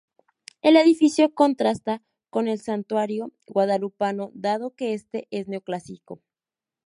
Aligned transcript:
El 0.63 0.77
edificio 0.77 1.31
contrasta 1.35 2.01
con 2.31 2.47
el 2.47 2.59
Santuario 2.59 3.31
Guadalupano, 3.45 4.31
dado 4.33 4.71
que 4.71 4.95
este 4.95 5.27
es 5.29 5.47
neoclásico. 5.47 6.23